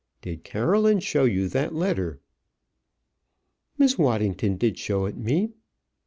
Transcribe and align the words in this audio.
Did 0.23 0.43
Caroline 0.43 0.99
show 0.99 1.25
you 1.25 1.47
that 1.49 1.75
letter?" 1.75 2.21
"Miss 3.77 3.99
Waddington 3.99 4.57
did 4.57 4.79
show 4.79 5.05
it 5.05 5.11
to 5.11 5.19
me." 5.19 5.49